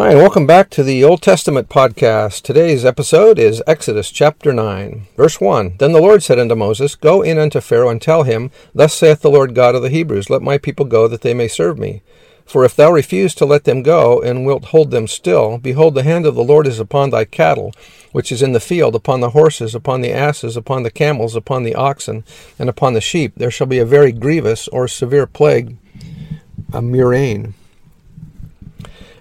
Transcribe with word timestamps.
Hi, 0.00 0.12
and 0.12 0.18
welcome 0.18 0.46
back 0.46 0.70
to 0.70 0.82
the 0.82 1.04
Old 1.04 1.20
Testament 1.20 1.68
podcast. 1.68 2.40
Today's 2.40 2.86
episode 2.86 3.38
is 3.38 3.62
Exodus 3.66 4.10
chapter 4.10 4.50
9, 4.50 5.06
verse 5.14 5.42
1. 5.42 5.74
Then 5.76 5.92
the 5.92 6.00
Lord 6.00 6.22
said 6.22 6.38
unto 6.38 6.54
Moses, 6.54 6.94
Go 6.94 7.20
in 7.20 7.36
unto 7.36 7.60
Pharaoh 7.60 7.90
and 7.90 8.00
tell 8.00 8.22
him, 8.22 8.50
Thus 8.74 8.94
saith 8.94 9.20
the 9.20 9.30
Lord 9.30 9.54
God 9.54 9.74
of 9.74 9.82
the 9.82 9.90
Hebrews, 9.90 10.30
Let 10.30 10.40
my 10.40 10.56
people 10.56 10.86
go, 10.86 11.06
that 11.06 11.20
they 11.20 11.34
may 11.34 11.48
serve 11.48 11.78
me. 11.78 12.00
For 12.46 12.64
if 12.64 12.74
thou 12.74 12.90
refuse 12.90 13.34
to 13.34 13.44
let 13.44 13.64
them 13.64 13.82
go, 13.82 14.22
and 14.22 14.46
wilt 14.46 14.64
hold 14.64 14.90
them 14.90 15.06
still, 15.06 15.58
behold, 15.58 15.94
the 15.94 16.02
hand 16.02 16.24
of 16.24 16.34
the 16.34 16.42
Lord 16.42 16.66
is 16.66 16.80
upon 16.80 17.10
thy 17.10 17.26
cattle, 17.26 17.74
which 18.10 18.32
is 18.32 18.40
in 18.40 18.52
the 18.52 18.58
field, 18.58 18.94
upon 18.94 19.20
the 19.20 19.30
horses, 19.30 19.74
upon 19.74 20.00
the 20.00 20.14
asses, 20.14 20.56
upon 20.56 20.82
the 20.82 20.90
camels, 20.90 21.36
upon 21.36 21.62
the 21.62 21.74
oxen, 21.74 22.24
and 22.58 22.70
upon 22.70 22.94
the 22.94 23.02
sheep. 23.02 23.34
There 23.36 23.50
shall 23.50 23.66
be 23.66 23.78
a 23.78 23.84
very 23.84 24.12
grievous 24.12 24.66
or 24.68 24.88
severe 24.88 25.26
plague, 25.26 25.76
a 26.72 26.80
murrain. 26.80 27.52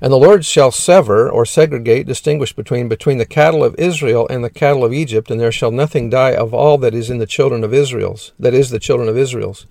And 0.02 0.14
the 0.14 0.18
Lord 0.18 0.46
shall 0.46 0.72
sever 0.72 1.30
or 1.30 1.46
segregate, 1.46 2.08
distinguish 2.08 2.54
between 2.54 2.88
between 2.88 3.18
the 3.18 3.26
cattle 3.26 3.64
of 3.64 3.76
Israel 3.78 4.28
and 4.30 4.44
the 4.44 4.50
cattle 4.50 4.86
of 4.86 4.94
Egypt, 4.94 5.30
and 5.30 5.40
there 5.40 5.52
shall 5.52 5.72
nothing 5.72 6.10
die 6.10 6.34
of 6.34 6.54
all 6.54 6.78
that 6.78 6.94
is 6.96 7.10
in 7.10 7.18
the 7.18 7.26
children 7.26 7.64
of 7.64 7.74
Israel's, 7.74 8.32
that 8.40 8.54
is 8.54 8.70
the 8.70 8.80
children 8.80 9.10
of 9.10 9.18
Israel's. 9.18 9.66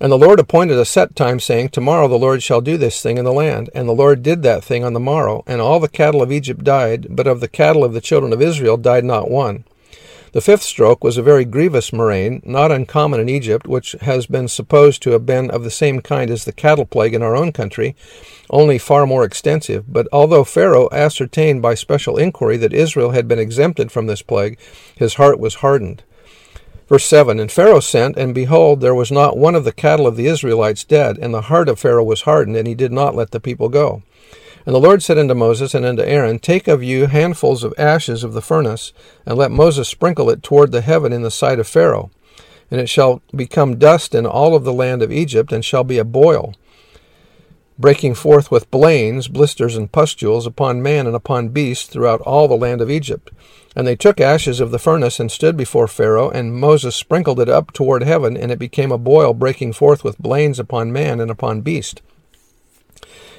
And 0.00 0.12
the 0.12 0.18
Lord 0.18 0.38
appointed 0.38 0.78
a 0.78 0.84
set 0.84 1.16
time, 1.16 1.40
saying, 1.40 1.70
Tomorrow 1.70 2.06
the 2.08 2.18
Lord 2.18 2.42
shall 2.42 2.60
do 2.60 2.76
this 2.76 3.02
thing 3.02 3.18
in 3.18 3.24
the 3.24 3.32
land. 3.32 3.68
And 3.74 3.88
the 3.88 3.92
Lord 3.92 4.22
did 4.22 4.42
that 4.42 4.62
thing 4.62 4.84
on 4.84 4.92
the 4.92 5.00
morrow, 5.00 5.42
and 5.46 5.60
all 5.60 5.80
the 5.80 5.88
cattle 5.88 6.22
of 6.22 6.30
Egypt 6.30 6.62
died, 6.62 7.08
but 7.10 7.26
of 7.26 7.40
the 7.40 7.48
cattle 7.48 7.84
of 7.84 7.92
the 7.92 8.00
children 8.00 8.32
of 8.32 8.40
Israel 8.40 8.76
died 8.76 9.04
not 9.04 9.30
one. 9.30 9.64
The 10.32 10.42
fifth 10.42 10.62
stroke 10.62 11.02
was 11.02 11.16
a 11.16 11.22
very 11.22 11.46
grievous 11.46 11.90
murrain, 11.90 12.42
not 12.44 12.70
uncommon 12.70 13.18
in 13.18 13.30
Egypt, 13.30 13.66
which 13.66 13.92
has 14.02 14.26
been 14.26 14.46
supposed 14.46 15.02
to 15.02 15.12
have 15.12 15.24
been 15.24 15.50
of 15.50 15.64
the 15.64 15.70
same 15.70 16.00
kind 16.00 16.30
as 16.30 16.44
the 16.44 16.52
cattle 16.52 16.84
plague 16.84 17.14
in 17.14 17.22
our 17.22 17.34
own 17.34 17.50
country, 17.50 17.96
only 18.50 18.76
far 18.76 19.06
more 19.06 19.24
extensive. 19.24 19.90
But 19.90 20.06
although 20.12 20.44
Pharaoh 20.44 20.88
ascertained 20.92 21.62
by 21.62 21.74
special 21.74 22.18
inquiry 22.18 22.58
that 22.58 22.74
Israel 22.74 23.12
had 23.12 23.26
been 23.26 23.38
exempted 23.38 23.90
from 23.90 24.06
this 24.06 24.20
plague, 24.20 24.58
his 24.94 25.14
heart 25.14 25.40
was 25.40 25.56
hardened. 25.56 26.02
Verse 26.88 27.06
7 27.06 27.40
And 27.40 27.50
Pharaoh 27.50 27.80
sent, 27.80 28.16
and 28.16 28.34
behold, 28.34 28.80
there 28.80 28.94
was 28.94 29.10
not 29.10 29.38
one 29.38 29.54
of 29.54 29.64
the 29.64 29.72
cattle 29.72 30.06
of 30.06 30.16
the 30.16 30.26
Israelites 30.26 30.84
dead, 30.84 31.18
and 31.18 31.32
the 31.32 31.42
heart 31.42 31.68
of 31.70 31.78
Pharaoh 31.78 32.04
was 32.04 32.22
hardened, 32.22 32.56
and 32.56 32.68
he 32.68 32.74
did 32.74 32.92
not 32.92 33.14
let 33.14 33.30
the 33.30 33.40
people 33.40 33.68
go. 33.68 34.02
And 34.68 34.74
the 34.74 34.80
Lord 34.80 35.02
said 35.02 35.16
unto 35.16 35.32
Moses 35.32 35.72
and 35.72 35.86
unto 35.86 36.02
Aaron, 36.02 36.38
Take 36.38 36.68
of 36.68 36.82
you 36.82 37.06
handfuls 37.06 37.64
of 37.64 37.72
ashes 37.78 38.22
of 38.22 38.34
the 38.34 38.42
furnace, 38.42 38.92
and 39.24 39.38
let 39.38 39.50
Moses 39.50 39.88
sprinkle 39.88 40.28
it 40.28 40.42
toward 40.42 40.72
the 40.72 40.82
heaven 40.82 41.10
in 41.10 41.22
the 41.22 41.30
sight 41.30 41.58
of 41.58 41.66
Pharaoh. 41.66 42.10
And 42.70 42.78
it 42.78 42.90
shall 42.90 43.22
become 43.34 43.78
dust 43.78 44.14
in 44.14 44.26
all 44.26 44.54
of 44.54 44.64
the 44.64 44.72
land 44.74 45.00
of 45.00 45.10
Egypt, 45.10 45.52
and 45.52 45.64
shall 45.64 45.84
be 45.84 45.96
a 45.96 46.04
boil, 46.04 46.54
breaking 47.78 48.12
forth 48.12 48.50
with 48.50 48.70
blains, 48.70 49.26
blisters, 49.26 49.74
and 49.74 49.90
pustules 49.90 50.46
upon 50.46 50.82
man 50.82 51.06
and 51.06 51.16
upon 51.16 51.48
beast 51.48 51.90
throughout 51.90 52.20
all 52.20 52.46
the 52.46 52.54
land 52.54 52.82
of 52.82 52.90
Egypt. 52.90 53.30
And 53.74 53.86
they 53.86 53.96
took 53.96 54.20
ashes 54.20 54.60
of 54.60 54.70
the 54.70 54.78
furnace 54.78 55.18
and 55.18 55.32
stood 55.32 55.56
before 55.56 55.88
Pharaoh, 55.88 56.28
and 56.28 56.54
Moses 56.54 56.94
sprinkled 56.94 57.40
it 57.40 57.48
up 57.48 57.72
toward 57.72 58.02
heaven, 58.02 58.36
and 58.36 58.52
it 58.52 58.58
became 58.58 58.92
a 58.92 58.98
boil, 58.98 59.32
breaking 59.32 59.72
forth 59.72 60.04
with 60.04 60.18
blains 60.18 60.58
upon 60.58 60.92
man 60.92 61.20
and 61.20 61.30
upon 61.30 61.62
beast. 61.62 62.02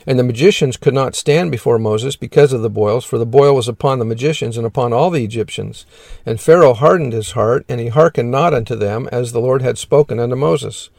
And 0.08 0.18
the 0.18 0.24
magicians 0.24 0.78
could 0.78 0.94
not 0.94 1.16
stand 1.16 1.52
before 1.52 1.78
Moses 1.78 2.16
because 2.16 2.54
of 2.54 2.62
the 2.62 2.70
boils, 2.70 3.06
for 3.06 3.18
the 3.18 3.26
boil 3.26 3.56
was 3.56 3.68
upon 3.68 4.00
the 4.00 4.06
magicians 4.06 4.58
and 4.58 4.66
upon 4.66 4.94
all 4.94 5.10
the 5.10 5.24
Egyptians. 5.24 5.86
And 6.26 6.40
Pharaoh 6.40 6.74
hardened 6.74 7.14
his 7.14 7.32
heart, 7.32 7.66
and 7.70 7.80
he 7.80 7.88
hearkened 7.88 8.32
not 8.32 8.54
unto 8.54 8.76
them, 8.76 9.08
as 9.12 9.32
the 9.32 9.42
Lord 9.42 9.62
had 9.62 9.78
spoken 9.78 10.20
unto 10.20 10.36
Moses. 10.36 10.90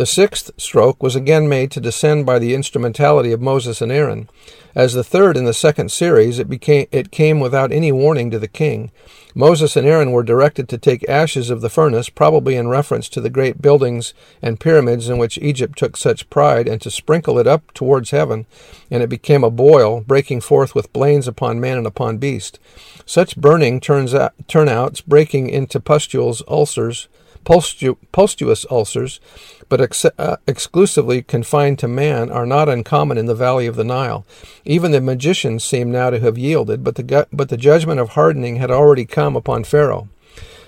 The 0.00 0.06
sixth 0.06 0.52
stroke 0.56 1.02
was 1.02 1.14
again 1.14 1.46
made 1.46 1.70
to 1.72 1.78
descend 1.78 2.24
by 2.24 2.38
the 2.38 2.54
instrumentality 2.54 3.32
of 3.32 3.42
Moses 3.42 3.82
and 3.82 3.92
Aaron. 3.92 4.30
As 4.74 4.94
the 4.94 5.04
third 5.04 5.36
in 5.36 5.44
the 5.44 5.52
second 5.52 5.92
series, 5.92 6.38
it, 6.38 6.48
became, 6.48 6.86
it 6.90 7.10
came 7.10 7.38
without 7.38 7.70
any 7.70 7.92
warning 7.92 8.30
to 8.30 8.38
the 8.38 8.48
king. 8.48 8.92
Moses 9.34 9.76
and 9.76 9.86
Aaron 9.86 10.10
were 10.10 10.22
directed 10.22 10.70
to 10.70 10.78
take 10.78 11.06
ashes 11.06 11.50
of 11.50 11.60
the 11.60 11.68
furnace, 11.68 12.08
probably 12.08 12.56
in 12.56 12.68
reference 12.68 13.10
to 13.10 13.20
the 13.20 13.28
great 13.28 13.60
buildings 13.60 14.14
and 14.40 14.58
pyramids 14.58 15.10
in 15.10 15.18
which 15.18 15.36
Egypt 15.36 15.76
took 15.76 15.98
such 15.98 16.30
pride, 16.30 16.66
and 16.66 16.80
to 16.80 16.90
sprinkle 16.90 17.38
it 17.38 17.46
up 17.46 17.70
towards 17.74 18.10
heaven, 18.10 18.46
and 18.90 19.02
it 19.02 19.10
became 19.10 19.44
a 19.44 19.50
boil, 19.50 20.00
breaking 20.00 20.40
forth 20.40 20.74
with 20.74 20.94
blains 20.94 21.28
upon 21.28 21.60
man 21.60 21.76
and 21.76 21.86
upon 21.86 22.16
beast. 22.16 22.58
Such 23.04 23.36
burning 23.36 23.80
turns 23.80 24.14
out, 24.14 24.32
turnouts, 24.48 25.02
breaking 25.02 25.50
into 25.50 25.78
pustules, 25.78 26.42
ulcers, 26.48 27.08
Pulstu- 27.44 27.96
pulstuous 28.12 28.66
ulcers, 28.70 29.20
but 29.68 29.80
ex- 29.80 30.04
uh, 30.04 30.36
exclusively 30.46 31.22
confined 31.22 31.78
to 31.78 31.88
man, 31.88 32.30
are 32.30 32.46
not 32.46 32.68
uncommon 32.68 33.18
in 33.18 33.26
the 33.26 33.34
valley 33.34 33.66
of 33.66 33.76
the 33.76 33.84
Nile. 33.84 34.24
Even 34.64 34.92
the 34.92 35.00
magicians 35.00 35.64
seem 35.64 35.90
now 35.90 36.10
to 36.10 36.20
have 36.20 36.36
yielded, 36.36 36.84
but 36.84 36.96
the, 36.96 37.02
gu- 37.02 37.24
but 37.32 37.48
the 37.48 37.56
judgment 37.56 38.00
of 38.00 38.10
hardening 38.10 38.56
had 38.56 38.70
already 38.70 39.04
come 39.04 39.36
upon 39.36 39.64
Pharaoh. 39.64 40.08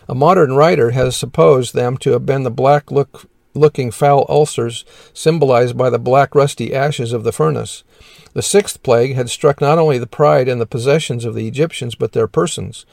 A 0.08 0.14
modern 0.14 0.54
writer 0.54 0.90
has 0.90 1.16
supposed 1.16 1.74
them 1.74 1.96
to 1.98 2.10
have 2.10 2.26
been 2.26 2.42
the 2.42 2.50
black 2.50 2.90
look, 2.90 3.28
looking 3.54 3.90
foul 3.90 4.26
ulcers 4.28 4.84
symbolized 5.12 5.76
by 5.76 5.90
the 5.90 5.98
black 5.98 6.34
rusty 6.34 6.74
ashes 6.74 7.12
of 7.12 7.22
the 7.22 7.32
furnace. 7.32 7.84
The 8.32 8.42
sixth 8.42 8.82
plague 8.82 9.14
had 9.14 9.30
struck 9.30 9.60
not 9.60 9.78
only 9.78 9.98
the 9.98 10.06
pride 10.06 10.48
and 10.48 10.60
the 10.60 10.66
possessions 10.66 11.24
of 11.24 11.34
the 11.34 11.46
Egyptians, 11.46 11.94
but 11.94 12.12
their 12.12 12.26
persons. 12.26 12.86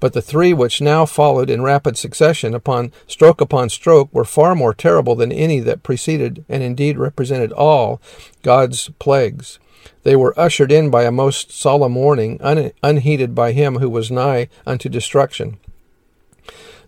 But 0.00 0.12
the 0.12 0.22
three 0.22 0.52
which 0.52 0.80
now 0.80 1.06
followed 1.06 1.50
in 1.50 1.62
rapid 1.62 1.96
succession, 1.96 2.54
upon 2.54 2.92
stroke 3.06 3.40
upon 3.40 3.68
stroke, 3.68 4.08
were 4.12 4.24
far 4.24 4.54
more 4.54 4.74
terrible 4.74 5.14
than 5.14 5.32
any 5.32 5.60
that 5.60 5.82
preceded, 5.82 6.44
and 6.48 6.62
indeed 6.62 6.98
represented 6.98 7.52
all 7.52 8.00
God's 8.42 8.90
plagues. 8.98 9.58
They 10.02 10.16
were 10.16 10.38
ushered 10.38 10.72
in 10.72 10.90
by 10.90 11.04
a 11.04 11.10
most 11.10 11.52
solemn 11.52 11.94
warning, 11.94 12.38
un- 12.40 12.72
unheeded 12.82 13.34
by 13.34 13.52
him 13.52 13.76
who 13.76 13.88
was 13.88 14.10
nigh 14.10 14.48
unto 14.66 14.88
destruction. 14.88 15.58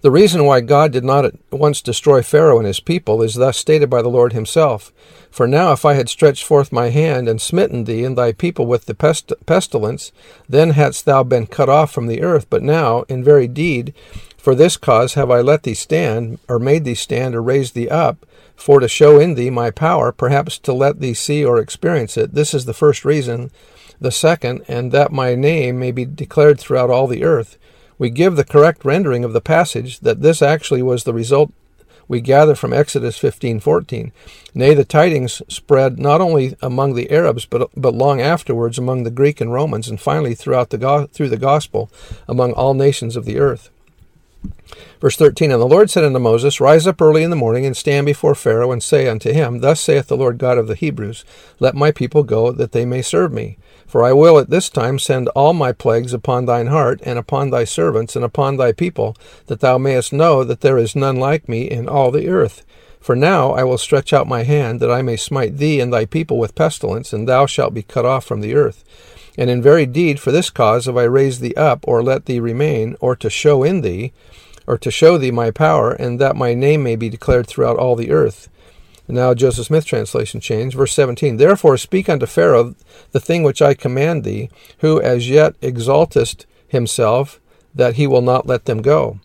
The 0.07 0.13
reason 0.13 0.45
why 0.45 0.61
God 0.61 0.93
did 0.93 1.03
not 1.03 1.25
at 1.25 1.35
once 1.51 1.83
destroy 1.83 2.23
Pharaoh 2.23 2.59
and 2.59 2.67
his 2.69 2.79
people 2.79 3.23
is 3.23 3.35
thus 3.35 3.57
stated 3.57 3.91
by 3.91 4.03
the 4.03 4.09
Lord 4.09 4.35
himself. 4.35 4.93
For 5.33 5.49
now, 5.49 5.73
if 5.73 5.85
I 5.85 5.95
had 5.95 6.09
stretched 6.09 6.45
forth 6.45 6.71
my 6.71 6.91
hand 6.91 7.29
and 7.29 7.41
smitten 7.41 7.83
thee 7.83 8.05
and 8.05 8.17
thy 8.17 8.31
people 8.31 8.67
with 8.67 8.87
the 8.87 8.95
pest- 8.95 9.33
pestilence, 9.47 10.13
then 10.49 10.71
hadst 10.71 11.07
thou 11.07 11.25
been 11.25 11.49
cut 11.49 11.69
off 11.69 11.91
from 11.91 12.07
the 12.07 12.23
earth. 12.23 12.47
But 12.49 12.63
now, 12.63 13.03
in 13.09 13.25
very 13.25 13.49
deed, 13.49 13.95
for 14.39 14.55
this 14.55 14.77
cause 14.77 15.15
have 15.15 15.29
I 15.29 15.41
let 15.41 15.65
thee 15.65 15.75
stand, 15.75 16.39
or 16.49 16.61
made 16.61 16.85
thee 16.85 16.95
stand, 16.95 17.35
or 17.35 17.43
raised 17.43 17.75
thee 17.75 17.89
up, 17.89 18.25
for 18.55 18.79
to 18.79 18.87
show 18.87 19.19
in 19.19 19.35
thee 19.35 19.51
my 19.51 19.73
power, 19.73 20.13
perhaps 20.13 20.57
to 20.59 20.73
let 20.73 21.01
thee 21.01 21.15
see 21.15 21.45
or 21.45 21.59
experience 21.59 22.17
it. 22.17 22.33
This 22.33 22.55
is 22.55 22.65
the 22.65 22.73
first 22.73 23.05
reason. 23.05 23.51
The 24.01 24.13
second, 24.13 24.63
and 24.69 24.93
that 24.93 25.11
my 25.11 25.35
name 25.35 25.81
may 25.81 25.91
be 25.91 26.05
declared 26.05 26.61
throughout 26.61 26.91
all 26.91 27.09
the 27.09 27.25
earth 27.25 27.59
we 27.99 28.11
give 28.11 28.37
the 28.37 28.45
correct 28.45 28.85
rendering 28.85 29.25
of 29.25 29.33
the 29.33 29.41
passage 29.41 30.01
that 30.01 30.23
this 30.23 30.43
actually 30.43 30.83
was 30.83 31.05
the 31.05 31.15
result 31.15 31.53
we 32.09 32.21
gather 32.21 32.55
from 32.55 32.73
Exodus 32.73 33.19
15:14. 33.19 34.13
Nay, 34.55 34.75
the 34.75 34.85
tidings 34.85 35.43
spread 35.49 35.99
not 35.99 36.21
only 36.21 36.57
among 36.63 36.95
the 36.95 37.11
Arabs 37.11 37.47
but 37.47 37.69
but 37.77 37.95
long 37.95 38.21
afterwards 38.21 38.79
among 38.79 39.03
the 39.03 39.11
Greek 39.11 39.41
and 39.41 39.53
Romans 39.53 39.89
and 39.89 40.01
finally 40.01 40.35
throughout 40.35 40.71
the 40.71 41.09
through 41.13 41.29
the 41.29 41.37
gospel 41.37 41.91
among 42.29 42.53
all 42.53 42.75
nations 42.75 43.17
of 43.17 43.25
the 43.25 43.39
earth. 43.39 43.71
Verse 45.01 45.17
13 45.17 45.51
And 45.51 45.61
the 45.61 45.67
Lord 45.67 45.91
said 45.91 46.05
unto 46.05 46.19
Moses, 46.19 46.61
Rise 46.61 46.87
up 46.87 47.01
early 47.01 47.23
in 47.23 47.31
the 47.31 47.37
morning, 47.37 47.67
and 47.67 47.77
stand 47.77 48.07
before 48.07 48.35
Pharaoh, 48.35 48.73
and 48.73 48.83
say 48.83 49.09
unto 49.09 49.33
him, 49.33 49.61
Thus 49.61 49.81
saith 49.81 50.09
the 50.09 50.17
Lord 50.17 50.39
God 50.39 50.59
of 50.59 50.69
the 50.69 50.75
Hebrews, 50.75 51.25
Let 51.61 51.75
my 51.75 51.91
people 51.91 52.23
go, 52.23 52.53
that 52.53 52.73
they 52.73 52.85
may 52.85 53.03
serve 53.03 53.33
me. 53.33 53.59
For 53.87 54.03
I 54.03 54.13
will 54.13 54.39
at 54.39 54.51
this 54.51 54.69
time 54.69 54.99
send 54.99 55.29
all 55.29 55.53
my 55.53 55.73
plagues 55.73 56.13
upon 56.13 56.47
thine 56.47 56.67
heart, 56.67 57.01
and 57.05 57.19
upon 57.19 57.51
thy 57.51 57.65
servants, 57.65 58.17
and 58.17 58.25
upon 58.25 58.57
thy 58.57 58.73
people, 58.73 59.17
that 59.47 59.61
thou 59.61 59.79
mayest 59.79 60.13
know 60.13 60.45
that 60.45 60.61
there 60.61 60.79
is 60.79 60.97
none 60.97 61.17
like 61.17 61.49
me 61.49 61.71
in 61.71 61.89
all 61.89 62.11
the 62.11 62.29
earth. 62.29 62.65
For 63.01 63.15
now 63.15 63.53
I 63.53 63.63
will 63.63 63.79
stretch 63.79 64.13
out 64.13 64.27
my 64.27 64.43
hand, 64.43 64.81
that 64.81 64.91
I 64.91 65.03
may 65.03 65.17
smite 65.17 65.59
thee 65.59 65.79
and 65.79 65.93
thy 65.93 66.07
people 66.07 66.39
with 66.39 66.57
pestilence, 66.57 67.13
and 67.13 67.29
thou 67.29 67.47
shalt 67.47 67.73
be 67.73 67.83
cut 67.83 68.05
off 68.05 68.25
from 68.25 68.41
the 68.41 68.55
earth. 68.55 68.83
And 69.37 69.51
in 69.51 69.61
very 69.61 69.87
deed 69.87 70.19
for 70.19 70.33
this 70.33 70.51
cause 70.51 70.87
have 70.87 70.97
I 70.97 71.05
raised 71.05 71.41
thee 71.41 71.55
up, 71.55 71.85
or 71.87 72.03
let 72.03 72.27
thee 72.27 72.41
remain, 72.41 72.97
or 73.01 73.15
to 73.17 73.29
show 73.29 73.63
in 73.63 73.83
thee, 73.83 74.13
or 74.67 74.79
to 74.79 74.91
show 74.91 75.19
thee 75.19 75.31
my 75.31 75.51
power, 75.51 75.93
and 75.93 76.19
that 76.21 76.37
my 76.37 76.55
name 76.55 76.83
may 76.83 76.97
be 76.97 77.09
declared 77.09 77.47
throughout 77.47 77.77
all 77.77 77.97
the 77.97 78.11
earth. 78.11 78.49
Now, 79.09 79.35
Joseph 79.35 79.67
Smith 79.67 79.85
translation 79.85 80.41
change. 80.41 80.75
Verse 80.75 80.93
17 80.93 81.37
Therefore 81.37 81.77
speak 81.77 82.09
unto 82.09 82.27
Pharaoh 82.27 82.75
the 83.13 83.21
thing 83.21 83.43
which 83.43 83.63
I 83.63 83.75
command 83.75 84.25
thee, 84.25 84.51
who 84.79 85.01
as 85.01 85.31
yet 85.31 85.55
exaltest 85.63 86.47
himself, 86.67 87.41
that 87.75 87.95
he 87.95 88.07
will 88.07 88.23
not 88.23 88.47
let 88.47 88.65
them 88.65 88.83
go. 88.83 89.21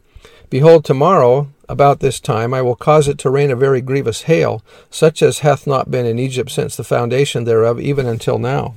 Behold, 0.49 0.83
tomorrow, 0.83 1.47
about 1.69 2.01
this 2.01 2.19
time, 2.19 2.53
I 2.53 2.61
will 2.61 2.75
cause 2.75 3.07
it 3.07 3.17
to 3.19 3.29
rain 3.29 3.49
a 3.49 3.55
very 3.55 3.79
grievous 3.81 4.23
hail, 4.23 4.61
such 4.89 5.23
as 5.23 5.39
hath 5.39 5.65
not 5.65 5.89
been 5.89 6.05
in 6.05 6.19
Egypt 6.19 6.51
since 6.51 6.75
the 6.75 6.83
foundation 6.83 7.45
thereof, 7.45 7.79
even 7.79 8.05
until 8.05 8.37
now. 8.37 8.75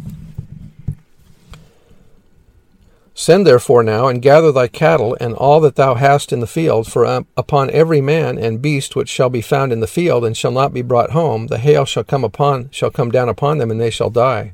Send 3.17 3.47
therefore 3.47 3.85
now, 3.85 4.09
and 4.09 4.21
gather 4.21 4.51
thy 4.51 4.67
cattle, 4.67 5.17
and 5.21 5.35
all 5.35 5.61
that 5.61 5.77
thou 5.77 5.95
hast 5.95 6.33
in 6.33 6.41
the 6.41 6.49
field, 6.49 6.91
for 6.91 7.07
um, 7.07 7.27
upon 7.37 7.71
every 7.71 8.01
man 8.01 8.37
and 8.37 8.61
beast 8.61 8.97
which 8.97 9.09
shall 9.09 9.31
be 9.31 9.41
found 9.41 9.73
in 9.73 9.79
the 9.79 9.87
field, 9.87 10.25
and 10.25 10.37
shall 10.37 10.51
not 10.51 10.75
be 10.75 10.83
brought 10.83 11.13
home, 11.13 11.47
the 11.47 11.59
hail 11.59 11.85
shall 11.85 12.03
come 12.03 12.25
upon 12.25 12.71
shall 12.73 12.91
come 12.91 13.13
down 13.13 13.29
upon 13.29 13.59
them, 13.59 13.71
and 13.71 13.81
they 13.81 13.91
shall 13.91 14.11
die. 14.11 14.53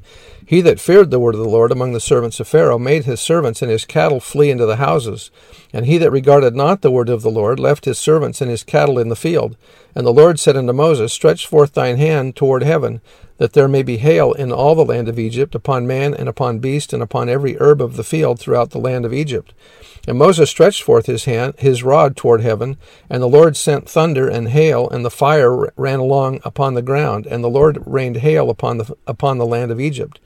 He 0.50 0.60
that 0.62 0.80
feared 0.80 1.12
the 1.12 1.20
word 1.20 1.36
of 1.36 1.40
the 1.40 1.48
Lord 1.48 1.70
among 1.70 1.92
the 1.92 2.00
servants 2.00 2.40
of 2.40 2.48
Pharaoh 2.48 2.76
made 2.76 3.04
his 3.04 3.20
servants 3.20 3.62
and 3.62 3.70
his 3.70 3.84
cattle 3.84 4.18
flee 4.18 4.50
into 4.50 4.66
the 4.66 4.76
houses. 4.76 5.30
And 5.72 5.86
he 5.86 5.96
that 5.98 6.10
regarded 6.10 6.56
not 6.56 6.82
the 6.82 6.90
word 6.90 7.08
of 7.08 7.22
the 7.22 7.30
Lord 7.30 7.60
left 7.60 7.84
his 7.84 8.00
servants 8.00 8.40
and 8.40 8.50
his 8.50 8.64
cattle 8.64 8.98
in 8.98 9.10
the 9.10 9.14
field. 9.14 9.56
And 9.94 10.04
the 10.04 10.12
Lord 10.12 10.40
said 10.40 10.56
unto 10.56 10.72
Moses, 10.72 11.12
Stretch 11.12 11.46
forth 11.46 11.74
thine 11.74 11.98
hand 11.98 12.34
toward 12.34 12.64
heaven, 12.64 13.00
that 13.40 13.54
there 13.54 13.68
may 13.68 13.82
be 13.82 13.96
hail 13.96 14.34
in 14.34 14.52
all 14.52 14.74
the 14.74 14.84
land 14.84 15.08
of 15.08 15.18
Egypt, 15.18 15.54
upon 15.54 15.86
man 15.86 16.12
and 16.12 16.28
upon 16.28 16.58
beast, 16.58 16.92
and 16.92 17.02
upon 17.02 17.26
every 17.26 17.56
herb 17.58 17.80
of 17.80 17.96
the 17.96 18.04
field 18.04 18.38
throughout 18.38 18.70
the 18.70 18.78
land 18.78 19.06
of 19.06 19.14
Egypt. 19.14 19.54
And 20.06 20.18
Moses 20.18 20.50
stretched 20.50 20.82
forth 20.82 21.06
his 21.06 21.24
hand, 21.24 21.54
his 21.56 21.82
rod 21.82 22.18
toward 22.18 22.42
heaven, 22.42 22.76
and 23.08 23.22
the 23.22 23.26
Lord 23.26 23.56
sent 23.56 23.88
thunder 23.88 24.28
and 24.28 24.50
hail, 24.50 24.90
and 24.90 25.06
the 25.06 25.10
fire 25.10 25.72
ran 25.74 26.00
along 26.00 26.40
upon 26.44 26.74
the 26.74 26.82
ground, 26.82 27.26
and 27.26 27.42
the 27.42 27.48
Lord 27.48 27.82
rained 27.86 28.16
hail 28.18 28.50
upon 28.50 28.76
the 28.76 28.94
upon 29.06 29.38
the 29.38 29.46
land 29.46 29.70
of 29.70 29.80
Egypt. 29.80 30.20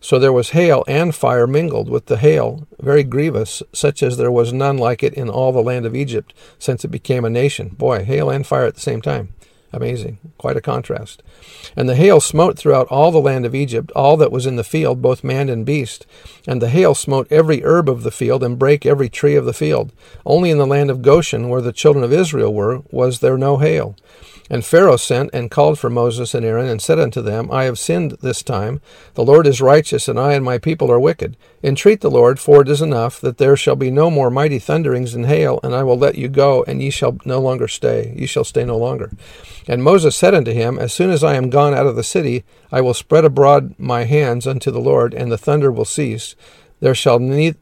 So 0.00 0.18
there 0.18 0.32
was 0.32 0.50
hail 0.50 0.82
and 0.88 1.14
fire 1.14 1.46
mingled 1.46 1.88
with 1.88 2.06
the 2.06 2.16
hail, 2.16 2.66
very 2.80 3.04
grievous, 3.04 3.62
such 3.72 4.02
as 4.02 4.16
there 4.16 4.32
was 4.32 4.52
none 4.52 4.76
like 4.76 5.04
it 5.04 5.14
in 5.14 5.28
all 5.28 5.52
the 5.52 5.62
land 5.62 5.86
of 5.86 5.94
Egypt 5.94 6.34
since 6.58 6.84
it 6.84 6.88
became 6.88 7.24
a 7.24 7.30
nation. 7.30 7.68
Boy, 7.68 8.04
hail 8.04 8.28
and 8.28 8.44
fire 8.44 8.66
at 8.66 8.74
the 8.74 8.80
same 8.80 9.00
time. 9.00 9.35
Amazing. 9.76 10.16
Quite 10.38 10.56
a 10.56 10.62
contrast. 10.62 11.22
And 11.76 11.86
the 11.86 11.96
hail 11.96 12.18
smote 12.18 12.58
throughout 12.58 12.88
all 12.88 13.10
the 13.10 13.20
land 13.20 13.44
of 13.44 13.54
Egypt, 13.54 13.92
all 13.94 14.16
that 14.16 14.32
was 14.32 14.46
in 14.46 14.56
the 14.56 14.64
field, 14.64 15.02
both 15.02 15.22
man 15.22 15.50
and 15.50 15.66
beast. 15.66 16.06
And 16.46 16.62
the 16.62 16.70
hail 16.70 16.94
smote 16.94 17.30
every 17.30 17.62
herb 17.62 17.90
of 17.90 18.02
the 18.02 18.10
field, 18.10 18.42
and 18.42 18.58
brake 18.58 18.86
every 18.86 19.10
tree 19.10 19.36
of 19.36 19.44
the 19.44 19.52
field. 19.52 19.92
Only 20.24 20.50
in 20.50 20.56
the 20.56 20.66
land 20.66 20.88
of 20.88 21.02
Goshen, 21.02 21.50
where 21.50 21.60
the 21.60 21.74
children 21.74 22.02
of 22.02 22.12
Israel 22.12 22.54
were, 22.54 22.84
was 22.90 23.20
there 23.20 23.36
no 23.36 23.58
hail. 23.58 23.96
And 24.48 24.64
Pharaoh 24.64 24.96
sent 24.96 25.30
and 25.32 25.50
called 25.50 25.78
for 25.78 25.90
Moses 25.90 26.34
and 26.34 26.44
Aaron, 26.44 26.68
and 26.68 26.80
said 26.80 26.98
unto 26.98 27.20
them, 27.20 27.50
I 27.50 27.64
have 27.64 27.78
sinned 27.78 28.12
this 28.22 28.42
time. 28.42 28.80
The 29.14 29.24
Lord 29.24 29.46
is 29.46 29.60
righteous, 29.60 30.08
and 30.08 30.18
I 30.20 30.34
and 30.34 30.44
my 30.44 30.58
people 30.58 30.90
are 30.90 31.00
wicked. 31.00 31.36
Entreat 31.62 32.00
the 32.00 32.10
Lord, 32.10 32.38
for 32.38 32.62
it 32.62 32.68
is 32.68 32.80
enough, 32.80 33.20
that 33.20 33.38
there 33.38 33.56
shall 33.56 33.76
be 33.76 33.90
no 33.90 34.10
more 34.10 34.30
mighty 34.30 34.58
thunderings 34.58 35.14
and 35.14 35.26
hail, 35.26 35.58
and 35.62 35.74
I 35.74 35.82
will 35.82 35.98
let 35.98 36.14
you 36.14 36.28
go, 36.28 36.64
and 36.64 36.80
ye 36.80 36.90
shall 36.90 37.18
no 37.24 37.40
longer 37.40 37.66
stay. 37.66 38.14
Ye 38.16 38.26
shall 38.26 38.44
stay 38.44 38.64
no 38.64 38.76
longer. 38.76 39.10
And 39.66 39.82
Moses 39.82 40.14
said 40.14 40.34
unto 40.34 40.52
him, 40.52 40.78
As 40.78 40.92
soon 40.92 41.10
as 41.10 41.24
I 41.24 41.34
am 41.34 41.50
gone 41.50 41.74
out 41.74 41.86
of 41.86 41.96
the 41.96 42.04
city, 42.04 42.44
I 42.70 42.80
will 42.80 42.94
spread 42.94 43.24
abroad 43.24 43.74
my 43.78 44.04
hands 44.04 44.46
unto 44.46 44.70
the 44.70 44.80
Lord, 44.80 45.12
and 45.12 45.32
the 45.32 45.38
thunder 45.38 45.72
will 45.72 45.84
cease. 45.84 46.36
There 46.80 46.94
shall 46.94 47.18
neither 47.18 47.58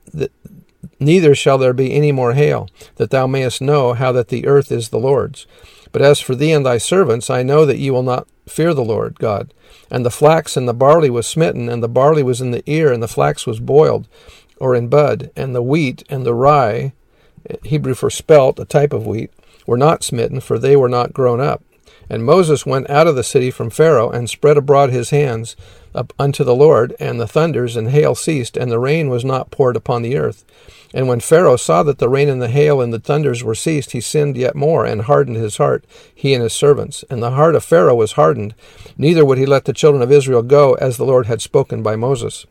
neither 1.01 1.35
shall 1.35 1.59
there 1.59 1.73
be 1.73 1.95
any 1.95 2.13
more 2.13 2.35
hail, 2.35 2.69
that 2.97 3.11
thou 3.11 3.27
mayest 3.27 3.61
know 3.61 3.95
how 3.95 4.13
that 4.13 4.29
the 4.29 4.47
earth 4.47 4.71
is 4.71 4.89
the 4.89 4.99
Lord's. 4.99 5.47
But 5.95 6.03
as 6.03 6.19
for 6.19 6.35
thee 6.35 6.51
and 6.51 6.67
thy 6.67 6.79
servants, 6.79 7.31
I 7.31 7.45
know 7.45 7.65
that 7.65 7.79
ye 7.79 7.89
will 7.89 8.03
not 8.03 8.27
fear 8.49 8.75
the 8.75 8.85
Lord 8.85 9.17
God. 9.21 9.55
And 9.93 10.05
the 10.05 10.11
flax 10.11 10.57
and 10.57 10.67
the 10.67 10.75
barley 10.75 11.09
was 11.09 11.25
smitten, 11.25 11.69
and 11.69 11.85
the 11.85 11.89
barley 11.89 12.25
was 12.25 12.41
in 12.41 12.51
the 12.51 12.69
ear, 12.69 12.93
and 12.93 13.01
the 13.01 13.07
flax 13.07 13.47
was 13.47 13.61
boiled, 13.61 14.09
or 14.57 14.75
in 14.75 14.89
bud, 14.89 15.31
and 15.37 15.55
the 15.55 15.63
wheat 15.63 16.03
and 16.11 16.27
the 16.27 16.35
rye, 16.35 16.95
Hebrew 17.63 17.95
for 17.95 18.11
spelt, 18.11 18.59
a 18.59 18.65
type 18.65 18.93
of 18.93 19.07
wheat, 19.07 19.31
were 19.69 19.79
not 19.79 20.03
smitten, 20.03 20.41
for 20.41 20.59
they 20.59 20.75
were 20.75 20.89
not 20.89 21.13
grown 21.13 21.41
up. 21.41 21.63
And 22.09 22.25
Moses 22.25 22.67
went 22.67 22.91
out 22.91 23.07
of 23.07 23.17
the 23.17 23.25
city 23.25 23.51
from 23.51 23.71
Pharaoh, 23.71 24.11
and 24.11 24.29
spread 24.29 24.57
abroad 24.57 24.91
his 24.91 25.11
hands 25.11 25.57
up 25.95 26.13
unto 26.19 26.45
the 26.45 26.55
Lord, 26.55 26.95
and 26.99 27.21
the 27.21 27.27
thunders 27.27 27.77
and 27.77 27.91
hail 27.91 28.15
ceased, 28.15 28.57
and 28.57 28.71
the 28.71 28.79
rain 28.79 29.09
was 29.09 29.25
not 29.25 29.51
poured 29.51 29.77
upon 29.77 30.03
the 30.03 30.17
earth. 30.17 30.45
And 30.93 31.09
when 31.09 31.21
Pharaoh 31.21 31.57
saw 31.57 31.83
that 31.83 31.99
the 31.99 32.09
rain 32.09 32.29
and 32.29 32.41
the 32.41 32.49
hail 32.49 32.81
and 32.81 32.93
the 32.93 33.01
thunders 33.01 33.43
were 33.43 33.55
ceased, 33.55 33.93
he 33.93 34.01
sinned 34.01 34.37
yet 34.37 34.55
more, 34.55 34.85
and 34.85 35.03
hardened 35.03 35.37
his 35.37 35.57
heart, 35.57 35.85
he 36.15 36.35
and 36.35 36.43
his 36.43 36.53
servants. 36.53 37.05
And 37.11 37.23
the 37.23 37.33
heart 37.33 37.55
of 37.55 37.65
Pharaoh 37.65 37.97
was 37.97 38.13
hardened, 38.13 38.55
neither 38.97 39.25
would 39.25 39.39
he 39.39 39.47
let 39.47 39.65
the 39.65 39.73
children 39.73 40.03
of 40.03 40.13
Israel 40.13 40.43
go, 40.43 40.75
as 40.75 40.97
the 40.97 41.05
Lord 41.05 41.27
had 41.27 41.43
spoken 41.43 41.83
by 41.83 41.97
Moses. 41.97 42.47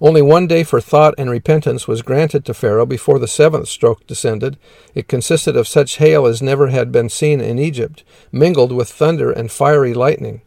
Only 0.00 0.22
one 0.22 0.46
day 0.46 0.64
for 0.64 0.80
thought 0.80 1.14
and 1.16 1.30
repentance 1.30 1.86
was 1.86 2.02
granted 2.02 2.44
to 2.44 2.54
Pharaoh 2.54 2.86
before 2.86 3.18
the 3.18 3.28
seventh 3.28 3.68
stroke 3.68 4.06
descended. 4.06 4.58
It 4.94 5.08
consisted 5.08 5.56
of 5.56 5.68
such 5.68 5.98
hail 5.98 6.26
as 6.26 6.42
never 6.42 6.68
had 6.68 6.90
been 6.90 7.08
seen 7.08 7.40
in 7.40 7.58
Egypt, 7.58 8.02
mingled 8.30 8.72
with 8.72 8.90
thunder 8.90 9.30
and 9.30 9.50
fiery 9.50 9.94
lightning. 9.94 10.42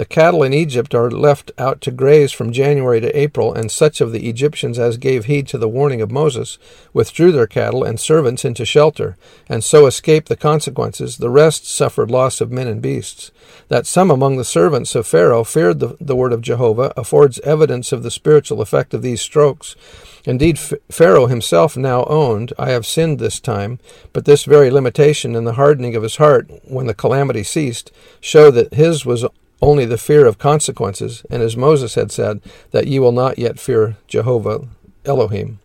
The 0.00 0.06
cattle 0.06 0.42
in 0.42 0.54
Egypt 0.54 0.94
are 0.94 1.10
left 1.10 1.52
out 1.58 1.82
to 1.82 1.90
graze 1.90 2.32
from 2.32 2.52
January 2.52 3.02
to 3.02 3.14
April, 3.14 3.52
and 3.52 3.70
such 3.70 4.00
of 4.00 4.12
the 4.12 4.30
Egyptians 4.30 4.78
as 4.78 4.96
gave 4.96 5.26
heed 5.26 5.46
to 5.48 5.58
the 5.58 5.68
warning 5.68 6.00
of 6.00 6.10
Moses 6.10 6.56
withdrew 6.94 7.32
their 7.32 7.46
cattle 7.46 7.84
and 7.84 8.00
servants 8.00 8.42
into 8.42 8.64
shelter, 8.64 9.18
and 9.46 9.62
so 9.62 9.84
escaped 9.84 10.30
the 10.30 10.36
consequences. 10.36 11.18
The 11.18 11.28
rest 11.28 11.66
suffered 11.66 12.10
loss 12.10 12.40
of 12.40 12.50
men 12.50 12.66
and 12.66 12.80
beasts. 12.80 13.30
That 13.68 13.86
some 13.86 14.10
among 14.10 14.38
the 14.38 14.42
servants 14.42 14.94
of 14.94 15.06
Pharaoh 15.06 15.44
feared 15.44 15.80
the, 15.80 15.98
the 16.00 16.16
word 16.16 16.32
of 16.32 16.40
Jehovah 16.40 16.94
affords 16.96 17.38
evidence 17.40 17.92
of 17.92 18.02
the 18.02 18.10
spiritual 18.10 18.62
effect 18.62 18.94
of 18.94 19.02
these 19.02 19.20
strokes. 19.20 19.76
Indeed, 20.24 20.58
Pharaoh 20.58 21.26
himself 21.26 21.76
now 21.76 22.04
owned, 22.04 22.54
I 22.58 22.70
have 22.70 22.86
sinned 22.86 23.18
this 23.18 23.38
time, 23.38 23.78
but 24.14 24.24
this 24.24 24.44
very 24.44 24.70
limitation 24.70 25.36
and 25.36 25.46
the 25.46 25.60
hardening 25.60 25.94
of 25.94 26.02
his 26.02 26.16
heart 26.16 26.50
when 26.64 26.86
the 26.86 26.94
calamity 26.94 27.42
ceased 27.42 27.92
show 28.22 28.50
that 28.50 28.72
his 28.72 29.04
was 29.04 29.26
only 29.62 29.84
the 29.84 29.98
fear 29.98 30.26
of 30.26 30.38
consequences, 30.38 31.24
and 31.30 31.42
as 31.42 31.56
Moses 31.56 31.94
had 31.94 32.10
said, 32.10 32.40
that 32.70 32.86
ye 32.86 32.98
will 32.98 33.12
not 33.12 33.38
yet 33.38 33.58
fear 33.58 33.96
Jehovah 34.08 34.68
Elohim. 35.04 35.58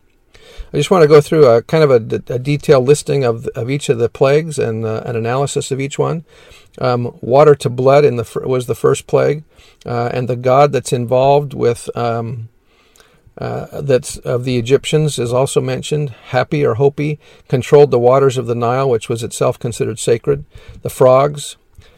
I 0.74 0.78
just 0.78 0.92
want 0.92 1.04
to 1.04 1.08
go 1.08 1.22
through 1.22 1.46
a 1.48 1.62
kind 1.62 1.84
of 1.84 1.92
a, 1.92 2.34
a 2.34 2.40
detailed 2.40 2.86
listing 2.86 3.24
of, 3.24 3.48
of 3.48 3.70
each 3.70 3.88
of 3.88 3.98
the 3.98 4.10
plagues 4.10 4.60
and 4.60 4.86
uh, 4.86 5.04
an 5.06 5.16
analysis 5.16 5.72
of 5.72 5.80
each 5.80 5.98
one. 5.98 6.26
Um, 6.80 7.18
water 7.22 7.56
to 7.56 7.70
blood 7.70 8.04
in 8.04 8.18
the 8.18 8.42
was 8.46 8.68
the 8.68 8.76
first 8.76 9.08
plague, 9.08 9.46
uh, 9.86 10.10
and 10.14 10.28
the 10.28 10.36
god 10.36 10.74
that's 10.74 10.92
involved 10.92 11.54
with 11.54 11.90
um, 11.96 12.50
uh, 13.38 13.82
that's 13.82 14.18
of 14.18 14.44
the 14.44 14.58
Egyptians 14.58 15.20
is 15.20 15.32
also 15.32 15.62
mentioned. 15.62 16.14
Hapi 16.32 16.68
or 16.68 16.76
Hopi 16.76 17.20
controlled 17.48 17.92
the 17.92 18.00
waters 18.00 18.38
of 18.38 18.46
the 18.46 18.56
Nile, 18.56 18.90
which 18.90 19.08
was 19.08 19.24
itself 19.24 19.58
considered 19.60 20.00
sacred. 20.00 20.46
The 20.82 20.90
frogs, 20.90 21.56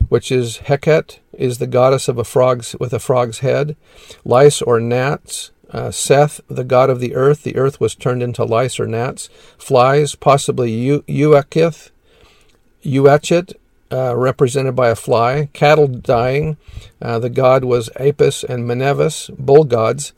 which 0.09 0.31
is 0.31 0.59
Heket, 0.65 1.19
is 1.33 1.57
the 1.57 1.67
goddess 1.67 2.07
of 2.07 2.17
a 2.17 2.23
frog's 2.23 2.75
with 2.79 2.93
a 2.93 2.99
frog's 2.99 3.39
head. 3.39 3.75
Lice 4.23 4.61
or 4.61 4.79
gnats. 4.79 5.51
Uh, 5.69 5.91
Seth, 5.91 6.39
the 6.47 6.63
god 6.63 6.89
of 6.89 7.01
the 7.01 7.13
earth, 7.13 7.43
the 7.43 7.57
earth 7.57 7.81
was 7.81 7.93
turned 7.93 8.23
into 8.23 8.45
lice 8.45 8.79
or 8.79 8.87
gnats. 8.87 9.29
Flies, 9.57 10.15
possibly 10.15 10.71
Uakith, 10.71 11.91
Uachit, 12.85 13.53
uh, 13.91 14.15
represented 14.15 14.75
by 14.75 14.89
a 14.89 14.95
fly. 14.95 15.49
Cattle 15.51 15.87
dying, 15.87 16.57
uh, 17.01 17.19
the 17.19 17.29
god 17.29 17.65
was 17.65 17.89
Apis 17.99 18.45
and 18.45 18.65
Menevis, 18.65 19.29
bull 19.37 19.65
gods. 19.65 20.13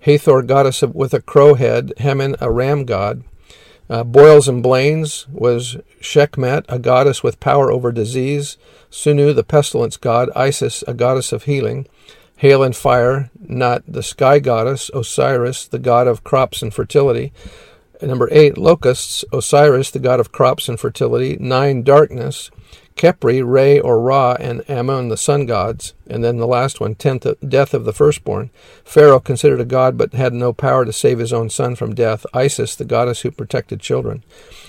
Hathor, 0.00 0.42
goddess 0.42 0.82
of, 0.82 0.94
with 0.94 1.14
a 1.14 1.22
crow 1.22 1.54
head. 1.54 1.92
Hemen, 1.98 2.36
a 2.40 2.50
ram 2.50 2.84
god. 2.84 3.22
Uh, 3.92 4.02
boils 4.02 4.48
and 4.48 4.62
blains 4.62 5.26
was 5.28 5.76
Sekhmet, 6.00 6.64
a 6.66 6.78
goddess 6.78 7.22
with 7.22 7.38
power 7.40 7.70
over 7.70 7.92
disease. 7.92 8.56
Sunu, 8.90 9.34
the 9.34 9.44
pestilence 9.44 9.98
god. 9.98 10.30
Isis, 10.34 10.82
a 10.88 10.94
goddess 10.94 11.30
of 11.30 11.42
healing. 11.42 11.86
Hail 12.36 12.62
and 12.62 12.74
fire, 12.74 13.30
Nut, 13.38 13.82
the 13.86 14.02
sky 14.02 14.38
goddess. 14.38 14.90
Osiris, 14.94 15.68
the 15.68 15.78
god 15.78 16.06
of 16.06 16.24
crops 16.24 16.62
and 16.62 16.72
fertility. 16.72 17.34
Number 18.00 18.30
eight, 18.32 18.56
locusts. 18.56 19.26
Osiris, 19.30 19.90
the 19.90 19.98
god 19.98 20.20
of 20.20 20.32
crops 20.32 20.70
and 20.70 20.80
fertility. 20.80 21.36
Nine, 21.38 21.82
darkness. 21.82 22.50
Khepri, 22.96 23.42
Re 23.44 23.80
or 23.80 24.00
Ra, 24.00 24.36
and 24.38 24.68
Ammon, 24.68 25.08
the 25.08 25.16
sun 25.16 25.46
gods. 25.46 25.94
And 26.08 26.22
then 26.22 26.36
the 26.36 26.46
last 26.46 26.80
one, 26.80 26.94
tenth, 26.94 27.26
death 27.46 27.74
of 27.74 27.84
the 27.84 27.92
firstborn. 27.92 28.50
Pharaoh, 28.84 29.20
considered 29.20 29.60
a 29.60 29.64
god 29.64 29.96
but 29.96 30.12
had 30.12 30.32
no 30.32 30.52
power 30.52 30.84
to 30.84 30.92
save 30.92 31.18
his 31.18 31.32
own 31.32 31.50
son 31.50 31.74
from 31.74 31.94
death. 31.94 32.26
Isis, 32.34 32.76
the 32.76 32.84
goddess 32.84 33.22
who 33.22 33.30
protected 33.30 33.80
children. 33.80 34.22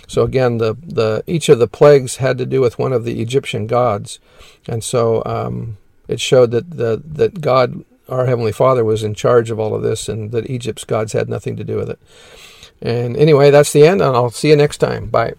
So 0.08 0.24
again, 0.24 0.58
the, 0.58 0.74
the 0.74 1.24
each 1.28 1.50
of 1.50 1.60
the 1.60 1.68
plagues 1.68 2.18
had 2.18 2.38
to 2.38 2.46
do 2.46 2.62
with 2.62 2.80
one 2.80 2.94
of 2.94 3.06
the 3.06 3.22
Egyptian 3.22 3.68
gods, 3.68 4.20
and 4.68 4.84
so 4.84 5.24
um, 5.26 5.78
it 6.08 6.20
showed 6.20 6.52
that 6.52 6.72
the, 6.72 7.02
that 7.04 7.42
God, 7.42 7.84
our 8.10 8.26
heavenly 8.26 8.52
Father, 8.52 8.84
was 8.84 9.04
in 9.04 9.14
charge 9.14 9.50
of 9.50 9.60
all 9.60 9.74
of 9.74 9.82
this, 9.82 10.10
and 10.10 10.32
that 10.32 10.50
Egypt's 10.50 10.84
gods 10.84 11.14
had 11.14 11.30
nothing 11.30 11.56
to 11.56 11.64
do 11.64 11.78
with 11.78 11.90
it. 11.90 12.00
And 12.82 13.16
anyway, 13.16 13.50
that's 13.50 13.72
the 13.72 13.88
end, 13.88 14.02
and 14.02 14.16
I'll 14.16 14.30
see 14.30 14.50
you 14.50 14.56
next 14.56 14.80
time. 14.80 15.08
Bye. 15.08 15.34